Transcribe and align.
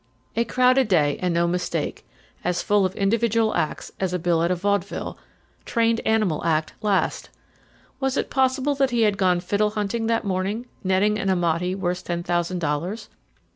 A 0.35 0.45
crowded 0.45 0.87
day, 0.87 1.19
and 1.21 1.31
no 1.31 1.45
mistake, 1.47 2.03
as 2.43 2.63
full 2.63 2.87
of 2.87 2.95
individual 2.95 3.53
acts 3.55 3.91
as 3.99 4.13
a 4.13 4.17
bill 4.17 4.41
at 4.41 4.49
a 4.49 4.55
vaudeville, 4.55 5.15
trained 5.63 6.01
animal 6.07 6.43
act 6.43 6.73
last. 6.81 7.29
Was 7.99 8.17
it 8.17 8.31
possible 8.31 8.73
that 8.73 8.89
he 8.89 9.03
had 9.03 9.15
gone 9.15 9.39
fiddle 9.41 9.69
hunting 9.69 10.07
that 10.07 10.25
morning, 10.25 10.65
netting 10.83 11.19
an 11.19 11.29
Amati 11.29 11.75
worth 11.75 12.03
ten 12.03 12.23
thousand 12.23 12.57
dollars? 12.57 13.09